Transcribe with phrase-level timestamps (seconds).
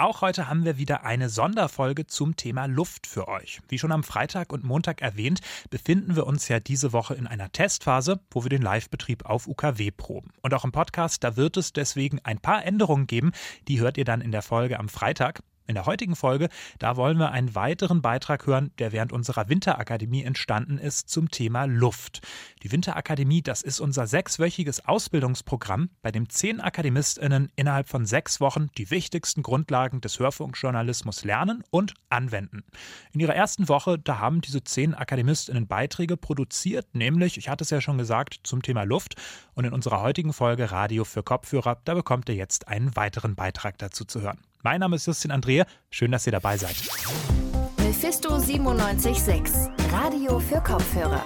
[0.00, 3.60] Auch heute haben wir wieder eine Sonderfolge zum Thema Luft für euch.
[3.68, 7.52] Wie schon am Freitag und Montag erwähnt, befinden wir uns ja diese Woche in einer
[7.52, 10.30] Testphase, wo wir den Livebetrieb auf UKW proben.
[10.40, 13.32] Und auch im Podcast, da wird es deswegen ein paar Änderungen geben.
[13.68, 15.42] Die hört ihr dann in der Folge am Freitag.
[15.70, 16.48] In der heutigen Folge,
[16.80, 21.66] da wollen wir einen weiteren Beitrag hören, der während unserer Winterakademie entstanden ist zum Thema
[21.66, 22.22] Luft.
[22.64, 28.66] Die Winterakademie, das ist unser sechswöchiges Ausbildungsprogramm, bei dem zehn AkademistInnen innerhalb von sechs Wochen
[28.78, 32.64] die wichtigsten Grundlagen des Hörfunkjournalismus lernen und anwenden.
[33.12, 37.70] In ihrer ersten Woche, da haben diese zehn AkademistInnen Beiträge produziert, nämlich, ich hatte es
[37.70, 39.14] ja schon gesagt, zum Thema Luft.
[39.54, 43.78] Und in unserer heutigen Folge Radio für Kopfhörer, da bekommt ihr jetzt einen weiteren Beitrag
[43.78, 44.40] dazu zu hören.
[44.62, 45.64] Mein Name ist Justin Andrea.
[45.90, 46.76] Schön, dass ihr dabei seid.
[47.78, 49.54] Mephisto 976,
[49.90, 51.24] Radio für Kopfhörer.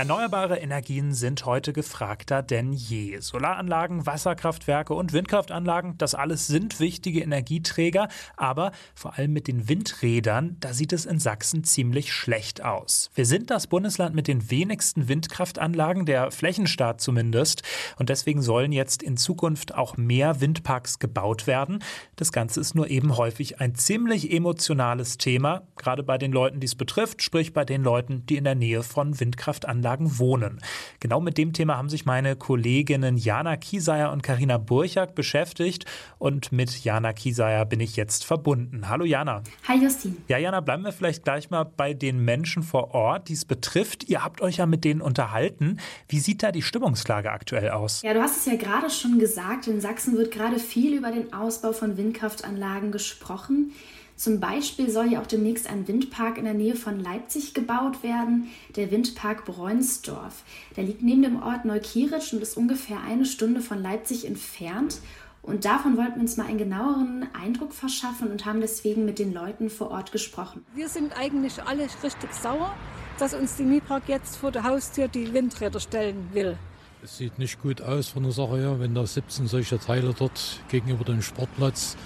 [0.00, 3.20] Erneuerbare Energien sind heute gefragter denn je.
[3.20, 10.56] Solaranlagen, Wasserkraftwerke und Windkraftanlagen, das alles sind wichtige Energieträger, aber vor allem mit den Windrädern,
[10.60, 13.10] da sieht es in Sachsen ziemlich schlecht aus.
[13.14, 17.62] Wir sind das Bundesland mit den wenigsten Windkraftanlagen, der Flächenstaat zumindest,
[17.98, 21.84] und deswegen sollen jetzt in Zukunft auch mehr Windparks gebaut werden.
[22.16, 26.66] Das Ganze ist nur eben häufig ein ziemlich emotionales Thema, gerade bei den Leuten, die
[26.68, 30.60] es betrifft, sprich bei den Leuten, die in der Nähe von Windkraftanlagen Anlagen wohnen.
[31.00, 35.84] Genau mit dem Thema haben sich meine Kolleginnen Jana Kieseyer und Karina Burchak beschäftigt
[36.18, 38.88] und mit Jana Kieseyer bin ich jetzt verbunden.
[38.88, 39.42] Hallo Jana.
[39.66, 40.16] Hi Justin.
[40.28, 44.08] Ja, Jana, bleiben wir vielleicht gleich mal bei den Menschen vor Ort, die es betrifft.
[44.08, 45.80] Ihr habt euch ja mit denen unterhalten.
[46.08, 48.02] Wie sieht da die Stimmungslage aktuell aus?
[48.02, 51.32] Ja, du hast es ja gerade schon gesagt, in Sachsen wird gerade viel über den
[51.32, 53.72] Ausbau von Windkraftanlagen gesprochen.
[54.20, 58.48] Zum Beispiel soll ja auch demnächst ein Windpark in der Nähe von Leipzig gebaut werden,
[58.76, 60.42] der Windpark Bräunsdorf.
[60.76, 64.98] Der liegt neben dem Ort Neukirch und ist ungefähr eine Stunde von Leipzig entfernt.
[65.40, 69.32] Und davon wollten wir uns mal einen genaueren Eindruck verschaffen und haben deswegen mit den
[69.32, 70.66] Leuten vor Ort gesprochen.
[70.74, 72.74] Wir sind eigentlich alle richtig sauer,
[73.18, 76.58] dass uns die MIPAG jetzt vor der Haustür die Windräder stellen will.
[77.02, 80.60] Es sieht nicht gut aus von der Sache her, wenn da 17 solche Teile dort
[80.68, 81.96] gegenüber dem Sportplatz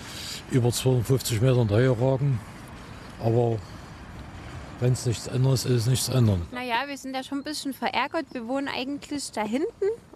[0.50, 2.40] über 250 Metern Höhe ragen.
[3.22, 3.58] Aber
[4.80, 6.42] wenn es nichts ändert, ist es nichts ändern.
[6.52, 8.26] Naja, wir sind ja schon ein bisschen verärgert.
[8.32, 9.66] Wir wohnen eigentlich da hinten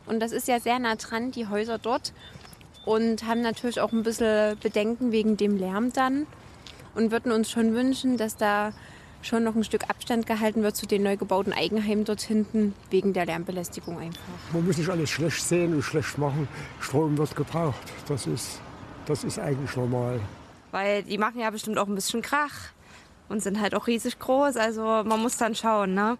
[0.07, 2.13] und das ist ja sehr nah dran, die Häuser dort.
[2.85, 6.27] Und haben natürlich auch ein bisschen Bedenken wegen dem Lärm dann
[6.95, 8.73] und würden uns schon wünschen, dass da
[9.21, 13.13] schon noch ein Stück Abstand gehalten wird zu den neu gebauten Eigenheimen dort hinten, wegen
[13.13, 14.21] der Lärmbelästigung einfach.
[14.53, 16.49] Man muss nicht alles schlecht sehen und schlecht machen.
[16.81, 17.77] Strom wird gebraucht.
[18.07, 18.61] Das ist
[19.09, 20.21] das ist eigentlich normal.
[20.71, 22.73] Weil die machen ja bestimmt auch ein bisschen Krach
[23.29, 24.57] und sind halt auch riesig groß.
[24.57, 26.19] Also man muss dann schauen, ne?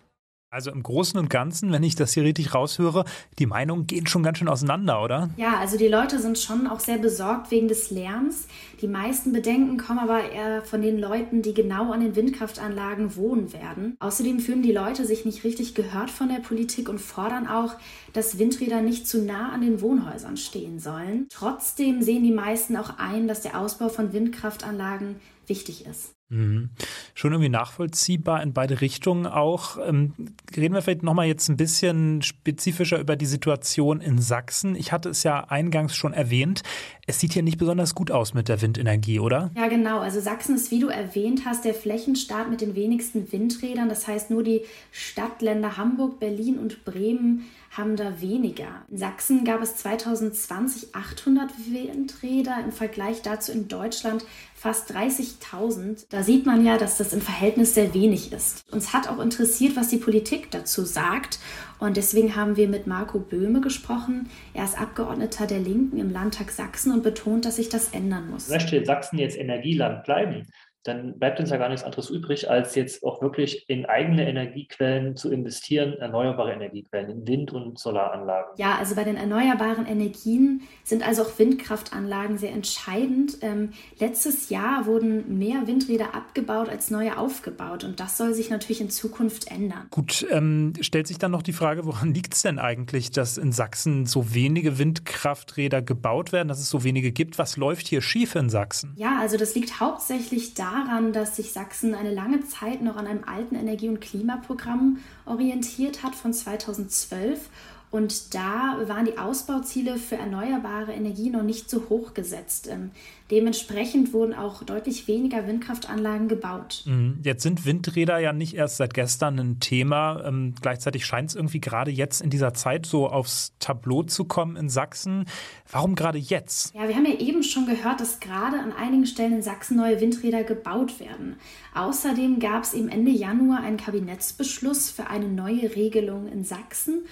[0.51, 3.05] Also im Großen und Ganzen, wenn ich das hier richtig raushöre,
[3.39, 5.29] die Meinungen gehen schon ganz schön auseinander, oder?
[5.37, 8.49] Ja, also die Leute sind schon auch sehr besorgt wegen des Lärms.
[8.81, 13.53] Die meisten Bedenken kommen aber eher von den Leuten, die genau an den Windkraftanlagen wohnen
[13.53, 13.97] werden.
[14.01, 17.75] Außerdem fühlen die Leute sich nicht richtig gehört von der Politik und fordern auch,
[18.15, 21.27] dass Windräder nicht zu nah an den Wohnhäusern stehen sollen.
[21.29, 25.17] Trotzdem sehen die meisten auch ein, dass der Ausbau von Windkraftanlagen
[25.47, 26.18] wichtig ist.
[26.31, 26.69] Mhm.
[27.15, 29.79] Schon irgendwie nachvollziehbar in beide Richtungen auch.
[29.79, 30.13] Ähm,
[30.55, 34.75] reden wir vielleicht nochmal jetzt ein bisschen spezifischer über die Situation in Sachsen.
[34.75, 36.63] Ich hatte es ja eingangs schon erwähnt.
[37.07, 39.51] Es sieht hier nicht besonders gut aus mit der Windenergie, oder?
[39.57, 40.01] Ja, genau.
[40.01, 43.89] Also Sachsen ist, wie du erwähnt hast, der Flächenstaat mit den wenigsten Windrädern.
[43.89, 44.63] Das heißt, nur die
[44.93, 47.47] Stadtländer Hamburg, Berlin und Bremen
[47.79, 48.85] haben da weniger.
[48.91, 54.25] In Sachsen gab es 2020 800 Windräder, im Vergleich dazu in Deutschland
[54.55, 56.07] fast 30.000.
[56.11, 58.71] Da sieht man ja, dass das im Verhältnis sehr wenig ist.
[58.73, 61.39] Uns hat auch interessiert, was die Politik dazu sagt.
[61.79, 64.29] Und deswegen haben wir mit Marco Böhme gesprochen.
[64.53, 68.49] Er ist Abgeordneter der Linken im Landtag Sachsen und betont, dass sich das ändern muss.
[68.49, 70.47] Möchte Sachsen jetzt Energieland bleiben,
[70.89, 75.17] dann bleibt uns ja gar nichts anderes übrig, als jetzt auch wirklich in eigene Energiequellen
[75.17, 78.53] zu investieren, erneuerbare Energiequellen, in Wind- und Solaranlagen.
[78.57, 83.39] Ja, also bei den erneuerbaren Energien sind also auch Windkraftanlagen sehr entscheidend.
[83.43, 88.81] Ähm, letztes Jahr wurden mehr Windräder abgebaut als neue aufgebaut und das soll sich natürlich
[88.81, 89.87] in Zukunft ändern.
[89.91, 93.53] Gut, ähm, stellt sich dann noch die Frage, woran liegt es denn eigentlich, dass in
[93.53, 97.39] Sachsen so wenige Windkrafträder gebaut werden, dass es so wenige gibt?
[97.39, 98.95] Was läuft hier schief in Sachsen?
[98.97, 103.07] Ja, also das liegt hauptsächlich daran, daran, dass sich Sachsen eine lange Zeit noch an
[103.07, 107.49] einem alten Energie- und Klimaprogramm orientiert hat von 2012
[107.91, 112.69] Und da waren die Ausbauziele für erneuerbare Energie noch nicht so hoch gesetzt.
[112.71, 112.91] Ähm,
[113.31, 116.83] dementsprechend wurden auch deutlich weniger Windkraftanlagen gebaut.
[116.85, 117.21] Mhm.
[117.23, 120.23] Jetzt sind Windräder ja nicht erst seit gestern ein Thema.
[120.27, 124.57] Ähm, gleichzeitig scheint es irgendwie gerade jetzt in dieser Zeit so aufs Tableau zu kommen
[124.57, 125.25] in Sachsen.
[125.71, 126.75] Warum gerade jetzt?
[126.75, 129.99] Ja, wir haben ja eben schon gehört, dass gerade an einigen Stellen in Sachsen neue
[130.01, 131.37] Windräder gebaut werden.
[131.75, 137.07] Außerdem gab es im Ende Januar einen Kabinettsbeschluss für eine neue Regelung in Sachsen.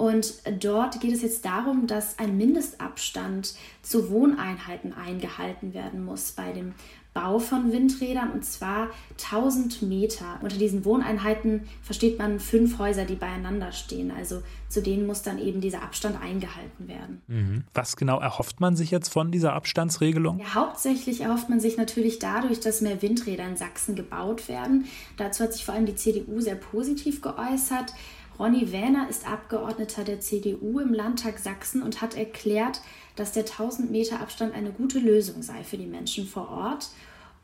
[0.00, 6.52] Und dort geht es jetzt darum, dass ein Mindestabstand zu Wohneinheiten eingehalten werden muss bei
[6.52, 6.72] dem
[7.12, 8.88] Bau von Windrädern und zwar
[9.22, 10.38] 1000 Meter.
[10.40, 14.10] Unter diesen Wohneinheiten versteht man fünf Häuser, die beieinander stehen.
[14.10, 17.20] Also zu denen muss dann eben dieser Abstand eingehalten werden.
[17.26, 17.64] Mhm.
[17.74, 20.38] Was genau erhofft man sich jetzt von dieser Abstandsregelung?
[20.38, 24.86] Ja, hauptsächlich erhofft man sich natürlich dadurch, dass mehr Windräder in Sachsen gebaut werden.
[25.18, 27.92] Dazu hat sich vor allem die CDU sehr positiv geäußert.
[28.40, 32.80] Ronny Wähner ist Abgeordneter der CDU im Landtag Sachsen und hat erklärt,
[33.14, 36.88] dass der 1000 Meter Abstand eine gute Lösung sei für die Menschen vor Ort.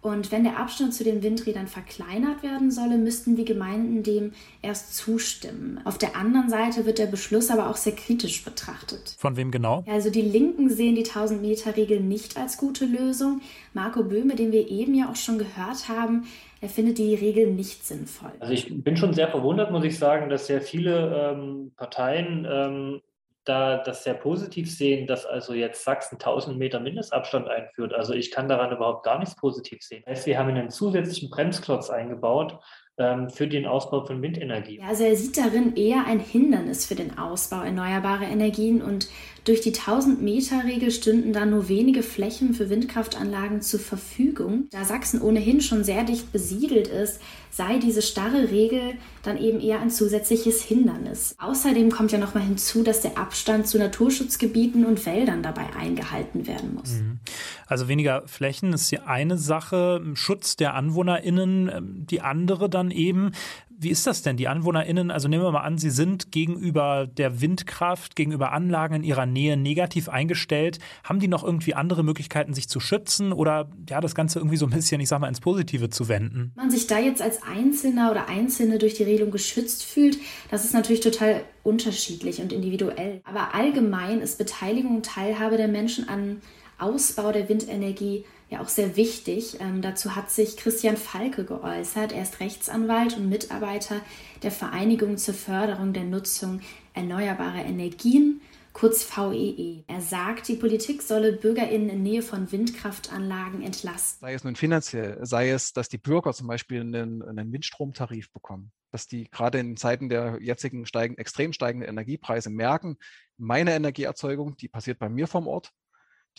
[0.00, 4.32] Und wenn der Abstand zu den Windrädern verkleinert werden solle, müssten die Gemeinden dem
[4.62, 5.80] erst zustimmen.
[5.84, 9.16] Auf der anderen Seite wird der Beschluss aber auch sehr kritisch betrachtet.
[9.18, 9.84] Von wem genau?
[9.86, 13.42] Also die Linken sehen die 1000-Meter-Regel nicht als gute Lösung.
[13.74, 16.24] Marco Böhme, den wir eben ja auch schon gehört haben,
[16.66, 18.32] er findet die Regel nicht sinnvoll.
[18.40, 23.00] Also ich bin schon sehr verwundert, muss ich sagen, dass sehr viele ähm, Parteien ähm,
[23.44, 27.94] da das sehr positiv sehen, dass also jetzt Sachsen 1000 Meter Mindestabstand einführt.
[27.94, 30.02] Also ich kann daran überhaupt gar nichts positiv sehen.
[30.06, 32.58] Das heißt, wir haben einen zusätzlichen Bremsklotz eingebaut
[32.98, 34.80] ähm, für den Ausbau von Windenergie.
[34.80, 39.08] Ja, also er sieht darin eher ein Hindernis für den Ausbau erneuerbarer Energien und
[39.46, 44.66] durch die 1000-Meter-Regel stünden dann nur wenige Flächen für Windkraftanlagen zur Verfügung.
[44.70, 47.20] Da Sachsen ohnehin schon sehr dicht besiedelt ist,
[47.52, 51.36] sei diese starre Regel dann eben eher ein zusätzliches Hindernis.
[51.38, 56.74] Außerdem kommt ja nochmal hinzu, dass der Abstand zu Naturschutzgebieten und Wäldern dabei eingehalten werden
[56.74, 56.94] muss.
[56.94, 57.20] Mhm.
[57.66, 63.30] Also weniger Flächen ist die eine Sache, Schutz der AnwohnerInnen ähm, die andere dann eben.
[63.78, 64.36] Wie ist das denn?
[64.36, 69.04] Die AnwohnerInnen, also nehmen wir mal an, sie sind gegenüber der Windkraft, gegenüber Anlagen in
[69.04, 70.78] ihrer Nähe negativ eingestellt.
[71.04, 74.66] Haben die noch irgendwie andere Möglichkeiten, sich zu schützen oder ja, das Ganze irgendwie so
[74.66, 76.52] ein bisschen, ich sag mal, ins Positive zu wenden?
[76.56, 80.18] Man sich da jetzt als Einzelner oder Einzelne durch die Regelung geschützt fühlt,
[80.50, 83.20] das ist natürlich total unterschiedlich und individuell.
[83.24, 86.40] Aber allgemein ist Beteiligung und Teilhabe der Menschen an
[86.78, 89.58] Ausbau der Windenergie ja auch sehr wichtig.
[89.60, 92.12] Ähm, dazu hat sich Christian Falke geäußert.
[92.12, 94.00] Er ist Rechtsanwalt und Mitarbeiter
[94.42, 96.60] der Vereinigung zur Förderung der Nutzung
[96.94, 98.40] erneuerbarer Energien,
[98.72, 99.34] kurz VEE.
[99.34, 99.84] E.
[99.86, 104.20] Er sagt, die Politik solle BürgerInnen in Nähe von Windkraftanlagen entlasten.
[104.20, 108.70] Sei es nun finanziell, sei es, dass die Bürger zum Beispiel einen, einen Windstromtarif bekommen,
[108.92, 112.96] dass die gerade in Zeiten der jetzigen steigen, extrem steigenden Energiepreise merken,
[113.38, 115.72] meine Energieerzeugung, die passiert bei mir vom Ort,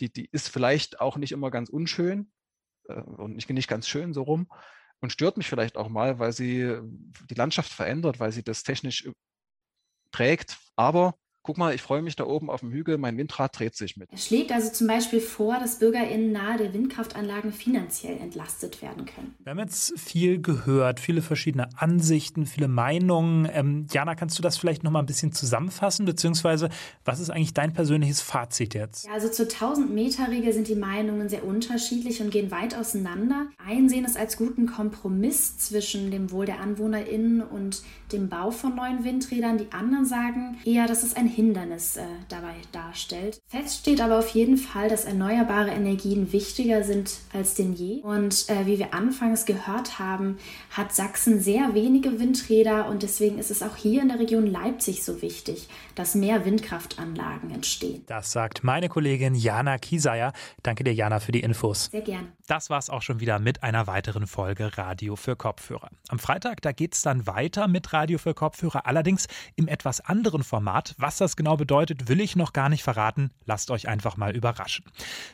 [0.00, 2.30] die, die ist vielleicht auch nicht immer ganz unschön
[2.88, 4.48] äh, und nicht, nicht ganz schön so rum
[5.00, 6.76] und stört mich vielleicht auch mal, weil sie
[7.30, 9.08] die Landschaft verändert, weil sie das technisch
[10.10, 10.58] prägt.
[10.76, 11.14] Aber
[11.48, 14.12] guck mal, ich freue mich da oben auf dem Hügel, mein Windrad dreht sich mit.
[14.12, 19.34] Er schlägt also zum Beispiel vor, dass BürgerInnen nahe der Windkraftanlagen finanziell entlastet werden können.
[19.42, 23.48] Wir haben jetzt viel gehört, viele verschiedene Ansichten, viele Meinungen.
[23.50, 26.68] Ähm, Jana, kannst du das vielleicht noch mal ein bisschen zusammenfassen, beziehungsweise
[27.06, 29.06] was ist eigentlich dein persönliches Fazit jetzt?
[29.06, 33.46] Ja, also zur 1000-Meter-Regel sind die Meinungen sehr unterschiedlich und gehen weit auseinander.
[33.66, 38.74] Einen sehen es als guten Kompromiss zwischen dem Wohl der AnwohnerInnen und dem Bau von
[38.74, 39.56] neuen Windrädern.
[39.56, 43.40] Die anderen sagen eher, dass es ein Hindernis äh, dabei darstellt.
[43.46, 48.00] Fest steht aber auf jeden Fall, dass erneuerbare Energien wichtiger sind als denn je.
[48.02, 50.38] Und äh, wie wir anfangs gehört haben,
[50.70, 55.04] hat Sachsen sehr wenige Windräder und deswegen ist es auch hier in der Region Leipzig
[55.04, 58.02] so wichtig, dass mehr Windkraftanlagen entstehen.
[58.06, 60.32] Das sagt meine Kollegin Jana Kieseyer.
[60.64, 61.84] Danke dir, Jana, für die Infos.
[61.84, 62.32] Sehr gerne.
[62.48, 65.90] Das war es auch schon wieder mit einer weiteren Folge Radio für Kopfhörer.
[66.08, 70.42] Am Freitag, da geht es dann weiter mit Radio für Kopfhörer, allerdings im etwas anderen
[70.42, 70.94] Format.
[70.98, 73.30] Was das genau bedeutet, will ich noch gar nicht verraten.
[73.44, 74.84] Lasst euch einfach mal überraschen.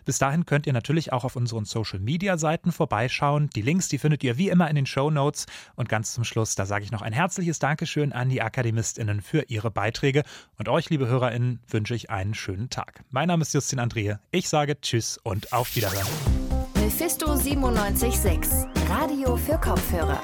[0.05, 3.51] Bis dahin könnt ihr natürlich auch auf unseren Social Media Seiten vorbeischauen.
[3.55, 5.47] Die Links, die findet ihr wie immer in den Show Notes.
[5.77, 9.45] Und ganz zum Schluss, da sage ich noch ein herzliches Dankeschön an die AkademistInnen für
[9.49, 10.23] ihre Beiträge.
[10.59, 13.05] Und euch, liebe HörerInnen, wünsche ich einen schönen Tag.
[13.11, 14.21] Mein Name ist Justin Andrehe.
[14.31, 16.07] Ich sage Tschüss und auf Wiederhören.
[16.75, 20.21] Mephisto 976, Radio für Kopfhörer.